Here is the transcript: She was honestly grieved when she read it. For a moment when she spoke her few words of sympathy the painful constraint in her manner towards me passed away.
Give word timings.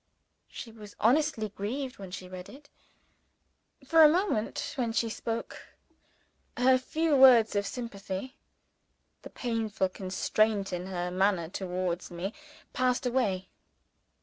She 0.49 0.71
was 0.71 0.95
honestly 0.99 1.49
grieved 1.49 1.99
when 1.99 2.09
she 2.09 2.27
read 2.27 2.49
it. 2.49 2.69
For 3.85 4.01
a 4.01 4.09
moment 4.09 4.73
when 4.75 4.93
she 4.93 5.09
spoke 5.11 5.63
her 6.57 6.79
few 6.79 7.15
words 7.15 7.55
of 7.55 7.67
sympathy 7.67 8.35
the 9.21 9.29
painful 9.29 9.89
constraint 9.89 10.73
in 10.73 10.87
her 10.87 11.11
manner 11.11 11.49
towards 11.49 12.09
me 12.09 12.33
passed 12.73 13.05
away. 13.05 13.49